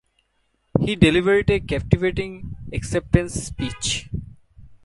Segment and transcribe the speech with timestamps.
[0.79, 4.09] He delivered a captivating acceptance speech.